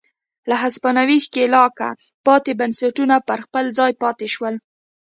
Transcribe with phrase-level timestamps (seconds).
[0.49, 1.89] له هسپانوي ښکېلاکه
[2.25, 4.55] پاتې بنسټونه پر خپل ځای پاتې شول.